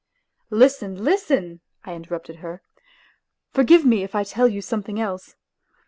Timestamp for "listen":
0.63-1.03, 1.03-1.61